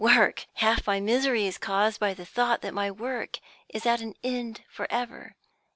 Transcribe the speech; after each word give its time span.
Work! 0.03 0.47
Half 0.55 0.87
my 0.87 0.99
misery 0.99 1.45
is 1.45 1.59
caused 1.59 1.99
by 1.99 2.15
the 2.15 2.25
thought 2.25 2.63
that 2.63 2.73
my 2.73 2.89
work 2.89 3.37
is 3.69 3.85
at 3.85 4.01
an 4.01 4.15
end 4.23 4.61
for 4.67 4.87
ever. 4.91 5.35